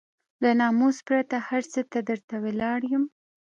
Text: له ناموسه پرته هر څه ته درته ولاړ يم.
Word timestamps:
له 0.41 0.49
ناموسه 0.59 1.01
پرته 1.07 1.37
هر 1.47 1.63
څه 1.71 1.79
ته 1.91 1.99
درته 2.09 2.35
ولاړ 2.45 2.79
يم. 2.93 3.03